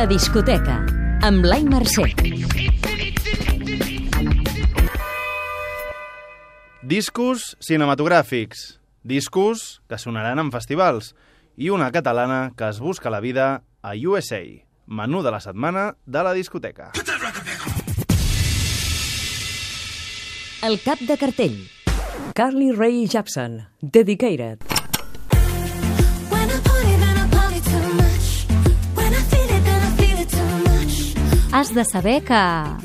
La 0.00 0.06
discoteca, 0.08 0.78
amb 1.28 1.42
Blai 1.44 1.60
Mercè. 1.68 2.06
Discos 6.80 7.44
cinematogràfics, 7.60 8.62
discos 9.04 9.82
que 9.92 9.98
sonaran 10.00 10.40
en 10.40 10.48
festivals 10.54 11.10
i 11.60 11.68
una 11.68 11.90
catalana 11.92 12.54
que 12.56 12.70
es 12.72 12.80
busca 12.80 13.12
la 13.12 13.20
vida 13.20 13.50
a 13.84 13.92
USA. 13.92 14.40
Menú 14.86 15.20
de 15.20 15.36
la 15.36 15.44
setmana 15.44 15.90
de 16.06 16.24
la 16.24 16.32
discoteca. 16.32 16.92
El 20.64 20.80
cap 20.80 21.04
de 21.04 21.20
cartell. 21.20 21.60
Carly 22.32 22.72
Rae 22.72 23.04
Jepsen, 23.04 23.66
Dedicated. 23.82 24.69
Has 31.52 31.74
de 31.74 31.82
saber 31.84 32.22
que... 32.22 32.38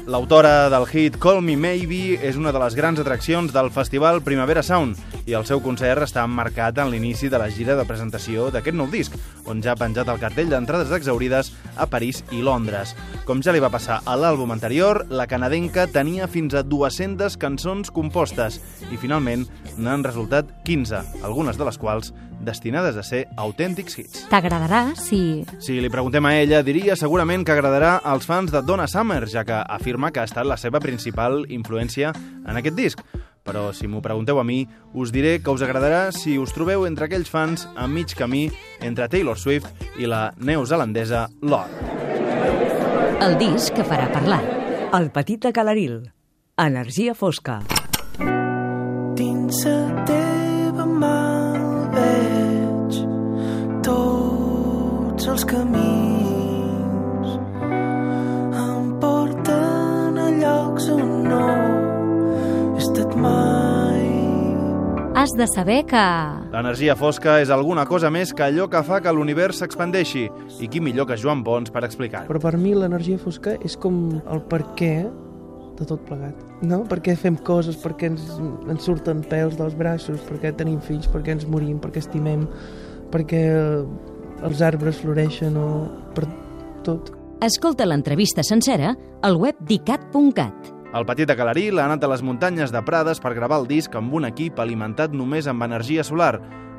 L'autora 0.09 0.71
del 0.73 0.87
hit 0.89 1.19
Call 1.21 1.43
Me 1.45 1.53
Maybe 1.53 2.15
és 2.25 2.33
una 2.33 2.49
de 2.49 2.57
les 2.57 2.73
grans 2.73 2.97
atraccions 2.97 3.53
del 3.53 3.69
festival 3.69 4.23
Primavera 4.25 4.63
Sound 4.65 4.97
i 5.29 5.35
el 5.37 5.45
seu 5.45 5.61
concert 5.61 6.01
està 6.01 6.23
emmarcat 6.25 6.81
en 6.81 6.89
l'inici 6.89 7.29
de 7.29 7.37
la 7.37 7.51
gira 7.53 7.75
de 7.77 7.85
presentació 7.85 8.47
d'aquest 8.49 8.77
nou 8.77 8.89
disc, 8.89 9.13
on 9.45 9.61
ja 9.61 9.75
ha 9.75 9.77
penjat 9.77 10.09
el 10.09 10.17
cartell 10.21 10.49
d'entrades 10.49 10.95
exaurides 10.97 11.51
a 11.77 11.85
París 11.85 12.23
i 12.33 12.41
Londres. 12.41 12.95
Com 13.29 13.45
ja 13.45 13.53
li 13.53 13.61
va 13.61 13.69
passar 13.69 13.99
a 14.01 14.17
l'àlbum 14.17 14.53
anterior, 14.57 15.03
la 15.13 15.29
canadenca 15.29 15.85
tenia 15.85 16.25
fins 16.25 16.57
a 16.57 16.65
200 16.65 17.37
cançons 17.37 17.93
compostes 17.93 18.57
i 18.89 18.97
finalment 18.97 19.45
n'han 19.77 20.05
resultat 20.09 20.49
15, 20.65 21.21
algunes 21.21 21.61
de 21.61 21.69
les 21.69 21.77
quals 21.77 22.15
destinades 22.41 22.97
a 22.97 23.03
ser 23.03 23.25
autèntics 23.37 23.99
hits. 23.99 24.25
T'agradarà 24.31 24.95
si... 24.99 25.43
Si 25.63 25.77
li 25.81 25.91
preguntem 25.93 26.25
a 26.25 26.33
ella, 26.39 26.63
diria 26.65 26.97
segurament 26.99 27.45
que 27.45 27.53
agradarà 27.55 27.97
als 28.03 28.27
fans 28.27 28.51
de 28.53 28.61
Donna 28.65 28.87
Summer, 28.87 29.23
ja 29.31 29.45
que 29.45 29.61
afirma 29.61 30.11
que 30.11 30.23
ha 30.23 30.27
estat 30.29 30.47
la 30.47 30.57
seva 30.57 30.81
principal 30.83 31.43
influència 31.49 32.13
en 32.15 32.59
aquest 32.59 32.77
disc. 32.77 33.05
Però 33.45 33.69
si 33.77 33.85
m'ho 33.85 34.01
pregunteu 34.01 34.39
a 34.41 34.43
mi, 34.43 34.63
us 34.97 35.11
diré 35.13 35.37
que 35.39 35.53
us 35.53 35.61
agradarà 35.61 36.09
si 36.11 36.39
us 36.41 36.53
trobeu 36.55 36.87
entre 36.89 37.05
aquells 37.05 37.29
fans 37.29 37.67
a 37.77 37.85
mig 37.85 38.15
camí 38.17 38.47
entre 38.81 39.07
Taylor 39.07 39.37
Swift 39.37 39.69
i 40.01 40.09
la 40.09 40.31
neozelandesa 40.37 41.27
Lord. 41.45 41.69
El 43.21 43.37
disc 43.37 43.73
que 43.77 43.85
farà 43.85 44.09
parlar. 44.11 44.41
El 44.93 45.11
petit 45.13 45.45
de 45.45 45.53
Calaril. 45.53 45.99
Energia 46.57 47.13
fosca. 47.13 47.59
Dins 49.15 49.65
la 49.65 50.04
de 65.35 65.47
saber 65.47 65.83
que... 65.85 66.01
L'energia 66.53 66.95
fosca 66.95 67.39
és 67.43 67.51
alguna 67.51 67.85
cosa 67.85 68.09
més 68.13 68.31
que 68.35 68.45
allò 68.45 68.69
que 68.71 68.81
fa 68.87 69.01
que 69.03 69.11
l'univers 69.13 69.59
s'expandeixi. 69.61 70.25
I 70.63 70.69
qui 70.71 70.81
millor 70.83 71.09
que 71.09 71.17
Joan 71.19 71.43
Pons 71.43 71.73
per 71.73 71.83
explicar-ho. 71.87 72.29
Però 72.31 72.41
per 72.41 72.55
mi 72.61 72.73
l'energia 72.75 73.19
fosca 73.19 73.57
és 73.65 73.75
com 73.77 74.21
el 74.23 74.43
per 74.49 74.61
què 74.79 74.93
de 75.75 75.87
tot 75.87 76.01
plegat. 76.07 76.39
No? 76.63 76.83
Per 76.87 77.01
què 77.03 77.17
fem 77.19 77.35
coses, 77.47 77.75
per 77.81 77.93
què 77.99 78.09
ens, 78.13 78.29
ens 78.71 78.87
surten 78.87 79.23
pèls 79.27 79.57
dels 79.59 79.75
braços, 79.75 80.23
per 80.27 80.39
què 80.43 80.53
tenim 80.55 80.79
fills, 80.83 81.09
per 81.11 81.21
què 81.25 81.35
ens 81.35 81.47
morim, 81.51 81.81
per 81.83 81.91
què 81.91 82.03
estimem, 82.03 82.47
per 83.11 83.25
què 83.27 83.43
els 84.45 84.63
arbres 84.63 85.01
floreixen 85.03 85.59
o 85.59 85.67
per 86.15 86.27
tot. 86.87 87.11
Escolta 87.43 87.87
l'entrevista 87.87 88.45
sencera 88.47 88.95
al 89.25 89.35
web 89.41 89.59
dicat.cat. 89.67 90.71
El 90.95 91.03
petit 91.03 91.27
de 91.27 91.35
Calaril 91.35 91.81
ha 91.81 91.89
anat 91.89 92.05
a 92.05 92.07
les 92.07 92.21
muntanyes 92.23 92.71
de 92.71 92.79
Prades 92.87 93.19
per 93.19 93.33
gravar 93.35 93.57
el 93.59 93.65
disc 93.67 93.91
amb 93.99 94.13
un 94.15 94.23
equip 94.23 94.61
alimentat 94.63 95.11
només 95.11 95.49
amb 95.51 95.65
energia 95.65 96.05
solar. 96.07 96.37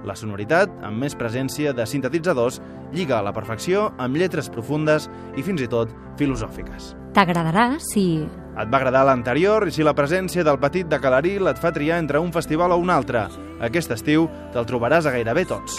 La 0.08 0.14
sonoritat, 0.16 0.70
amb 0.88 1.02
més 1.04 1.12
presència 1.20 1.74
de 1.76 1.84
sintetitzadors, 1.84 2.62
lliga 2.96 3.18
a 3.18 3.26
la 3.26 3.34
perfecció 3.36 3.90
amb 4.00 4.16
lletres 4.16 4.48
profundes 4.48 5.10
i 5.36 5.44
fins 5.44 5.60
i 5.60 5.68
tot 5.68 5.92
filosòfiques. 6.16 6.94
T'agradarà 7.12 7.74
si... 7.92 8.24
Et 8.56 8.70
va 8.72 8.78
agradar 8.78 9.02
l'anterior 9.04 9.66
i 9.68 9.74
si 9.74 9.84
la 9.84 9.92
presència 9.92 10.46
del 10.48 10.56
petit 10.62 10.88
de 10.88 10.96
Calaril 10.96 11.50
et 11.52 11.60
fa 11.60 11.74
triar 11.76 11.98
entre 12.00 12.22
un 12.24 12.32
festival 12.32 12.72
o 12.72 12.78
un 12.80 12.88
altre. 12.94 13.26
Aquest 13.68 13.92
estiu 13.98 14.30
te'l 14.54 14.64
trobaràs 14.64 15.04
a 15.04 15.12
gairebé 15.12 15.44
tots. 15.44 15.76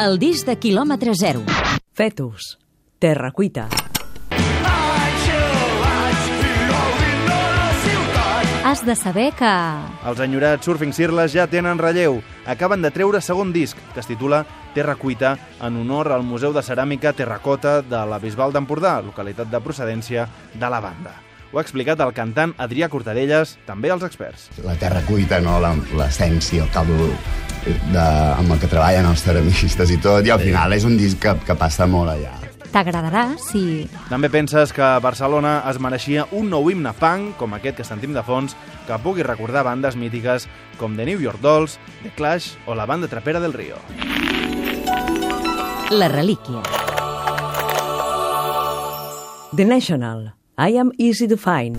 El 0.00 0.16
disc 0.24 0.48
de 0.48 0.56
quilòmetre 0.56 1.12
zero. 1.20 1.44
Fetus. 1.92 2.54
Terra 2.98 3.28
cuita. 3.36 3.68
Has 8.68 8.84
de 8.84 8.94
saber 9.00 9.30
que... 9.32 9.48
Els 10.04 10.18
enyorats 10.20 10.66
Surfing 10.68 10.90
Cirles 10.92 11.32
ja 11.32 11.46
tenen 11.48 11.78
relleu. 11.80 12.18
Acaben 12.44 12.82
de 12.84 12.90
treure 12.92 13.20
segon 13.24 13.48
disc, 13.54 13.78
que 13.94 14.02
es 14.02 14.08
titula 14.10 14.42
Terra 14.74 14.94
Cuita, 15.00 15.30
en 15.64 15.78
honor 15.80 16.10
al 16.12 16.20
Museu 16.26 16.52
de 16.52 16.60
Ceràmica 16.66 17.14
Terracota 17.16 17.78
de 17.80 18.02
la 18.10 18.18
Bisbal 18.20 18.52
d'Empordà, 18.52 18.98
localitat 19.06 19.48
de 19.48 19.60
procedència 19.64 20.26
de 20.52 20.68
la 20.68 20.82
banda. 20.84 21.14
Ho 21.48 21.56
ha 21.56 21.64
explicat 21.64 22.02
el 22.04 22.12
cantant 22.12 22.52
Adrià 22.60 22.90
Cortarelles, 22.92 23.54
també 23.64 23.88
als 23.90 24.04
experts. 24.04 24.50
la 24.66 24.74
terra 24.76 25.00
cuita, 25.08 25.40
no? 25.40 25.56
La- 25.64 25.72
l'essència, 25.96 26.62
el 26.66 26.70
caldo 26.70 27.08
de, 27.64 28.04
amb 28.04 28.52
el 28.52 28.60
que 28.60 28.68
treballen 28.68 29.08
els 29.08 29.24
ceramistes 29.24 29.90
i 29.90 29.96
tot, 29.96 30.26
i 30.28 30.30
al 30.36 30.44
final 30.44 30.76
és 30.76 30.84
un 30.84 30.98
disc 31.00 31.16
que, 31.24 31.32
que 31.46 31.56
passa 31.56 31.86
molt 31.88 32.12
allà. 32.12 32.36
T'agradarà 32.72 33.24
si... 33.40 33.88
També 34.10 34.28
penses 34.32 34.72
que 34.76 34.86
Barcelona 35.02 35.58
es 35.70 35.78
mereixia 35.80 36.26
un 36.36 36.50
nou 36.52 36.68
himne 36.70 36.92
punk, 36.98 37.36
com 37.40 37.56
aquest 37.56 37.80
que 37.80 37.86
sentim 37.86 38.12
de 38.16 38.24
fons, 38.26 38.56
que 38.86 38.98
pugui 39.04 39.24
recordar 39.24 39.64
bandes 39.64 39.96
mítiques 39.96 40.48
com 40.78 40.96
The 40.96 41.06
New 41.08 41.22
York 41.24 41.40
Dolls, 41.44 41.78
The 42.02 42.12
Clash 42.16 42.54
o 42.66 42.76
la 42.76 42.86
banda 42.86 43.08
trapera 43.08 43.40
del 43.40 43.56
Rio. 43.56 43.80
La 45.90 46.08
relíquia. 46.08 46.62
The 49.56 49.64
National. 49.64 50.34
I 50.58 50.76
am 50.76 50.92
easy 50.98 51.26
to 51.28 51.36
find. 51.36 51.76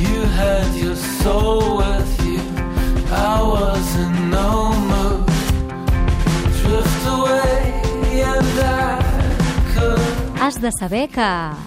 You 0.00 0.22
had 0.38 0.74
your 0.76 0.96
soul 0.96 1.76
with 1.76 2.24
you. 2.24 2.40
I 3.12 3.42
was 3.42 3.96
in 3.96 4.30
Has 10.54 10.62
de 10.62 10.70
saber 10.70 11.08
que... 11.08 11.20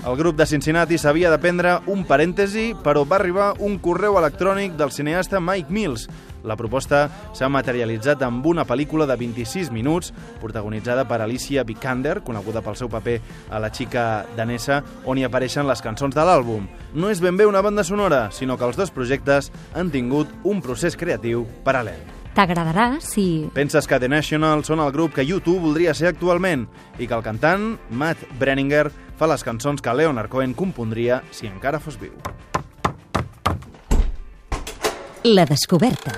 El 0.07 0.15
grup 0.15 0.37
de 0.39 0.45
Cincinnati 0.47 0.95
s'havia 0.95 1.27
de 1.27 1.37
prendre 1.43 1.73
un 1.91 2.05
parèntesi, 2.07 2.69
però 2.85 3.01
va 3.03 3.17
arribar 3.17 3.49
un 3.59 3.75
correu 3.83 4.15
electrònic 4.15 4.77
del 4.79 4.93
cineasta 4.95 5.41
Mike 5.43 5.73
Mills. 5.75 6.05
La 6.47 6.55
proposta 6.55 7.01
s'ha 7.35 7.49
materialitzat 7.51 8.23
amb 8.23 8.45
una 8.47 8.63
pel·lícula 8.63 9.03
de 9.09 9.17
26 9.19 9.73
minuts, 9.75 10.13
protagonitzada 10.39 11.03
per 11.09 11.19
Alicia 11.19 11.65
Vikander, 11.67 12.21
coneguda 12.23 12.63
pel 12.63 12.79
seu 12.79 12.87
paper 12.87 13.17
a 13.51 13.59
La 13.59 13.73
xica 13.75 14.23
danesa, 14.37 14.79
on 15.03 15.19
hi 15.19 15.27
apareixen 15.27 15.67
les 15.67 15.83
cançons 15.83 16.15
de 16.15 16.23
l'àlbum. 16.23 16.69
No 16.95 17.11
és 17.11 17.19
ben 17.19 17.35
bé 17.35 17.49
una 17.49 17.65
banda 17.65 17.83
sonora, 17.83 18.29
sinó 18.31 18.55
que 18.55 18.71
els 18.71 18.79
dos 18.79 18.95
projectes 18.95 19.51
han 19.75 19.91
tingut 19.91 20.31
un 20.47 20.63
procés 20.63 20.95
creatiu 20.95 21.43
paral·lel. 21.67 21.99
T'agradarà 22.37 22.99
si... 23.01 23.47
Penses 23.55 23.87
que 23.89 23.97
The 23.97 24.07
National 24.11 24.61
són 24.61 24.77
el 24.83 24.91
grup 24.93 25.15
que 25.15 25.25
YouTube 25.25 25.57
voldria 25.63 25.95
ser 25.97 26.11
actualment 26.11 26.67
i 27.01 27.07
que 27.09 27.17
el 27.17 27.23
cantant, 27.25 27.71
Matt 27.89 28.21
Brenninger, 28.37 28.91
fa 29.17 29.25
les 29.31 29.41
cançons 29.41 29.81
que 29.81 29.95
Leonard 29.97 30.29
Cohen 30.29 30.53
compondria 30.53 31.23
si 31.33 31.49
encara 31.49 31.81
fos 31.81 31.97
viu. 31.97 32.13
La 35.25 35.47
descoberta. 35.49 36.13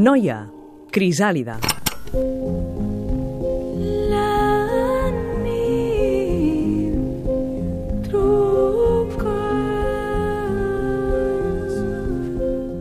Noia. 0.00 0.46
Crisàlida. 0.92 1.60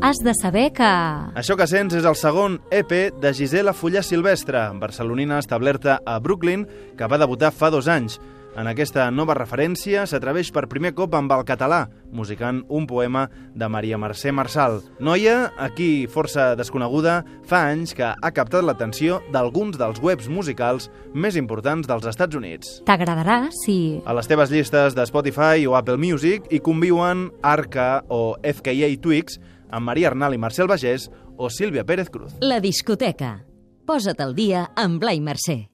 Has 0.02 0.18
de 0.18 0.34
saber 0.34 0.72
que... 0.74 0.88
Això 1.38 1.54
que 1.54 1.68
sents 1.70 1.94
és 1.94 2.06
el 2.10 2.16
segon 2.18 2.56
EP 2.74 2.92
de 3.22 3.32
Gisela 3.38 3.70
Fullà 3.78 4.02
Silvestre, 4.02 4.64
barcelonina 4.82 5.38
establerta 5.38 6.00
a 6.10 6.18
Brooklyn, 6.18 6.66
que 6.98 7.06
va 7.06 7.20
debutar 7.22 7.52
fa 7.54 7.70
dos 7.70 7.86
anys. 7.86 8.18
En 8.58 8.66
aquesta 8.68 9.06
nova 9.14 9.36
referència 9.38 10.02
s'atreveix 10.10 10.50
per 10.52 10.66
primer 10.68 10.92
cop 10.98 11.14
amb 11.16 11.32
el 11.32 11.46
català, 11.48 11.86
musicant 12.12 12.64
un 12.68 12.88
poema 12.90 13.28
de 13.54 13.70
Maria 13.72 14.00
Mercè 14.02 14.34
Marçal. 14.34 14.82
Noia, 15.00 15.54
aquí 15.62 16.08
força 16.10 16.50
desconeguda, 16.58 17.22
fa 17.48 17.62
anys 17.70 17.94
que 17.96 18.10
ha 18.10 18.34
captat 18.34 18.66
l'atenció 18.66 19.22
d'alguns 19.32 19.78
dels 19.80 20.02
webs 20.02 20.28
musicals 20.28 20.90
més 21.14 21.38
importants 21.38 21.88
dels 21.88 22.10
Estats 22.10 22.36
Units. 22.36 22.82
T'agradarà 22.90 23.46
si... 23.62 24.02
A 24.04 24.18
les 24.18 24.28
teves 24.28 24.50
llistes 24.50 24.98
de 24.98 25.06
Spotify 25.08 25.70
o 25.70 25.78
Apple 25.78 26.02
Music 26.02 26.50
hi 26.50 26.60
conviuen 26.60 27.30
Arca 27.46 28.02
o 28.10 28.34
FKA 28.42 28.96
Twigs 29.00 29.40
amb 29.72 29.88
Maria 29.88 30.12
Arnal 30.12 30.36
i 30.36 30.42
Marcel 30.42 30.68
Bagés 30.68 31.10
o 31.38 31.50
Sílvia 31.50 31.86
Pérez 31.88 32.12
Cruz. 32.12 32.38
La 32.42 32.60
discoteca. 32.60 33.40
Posa't 33.88 34.22
al 34.22 34.36
dia 34.38 34.68
amb 34.76 35.02
Blai 35.02 35.20
Mercè. 35.24 35.71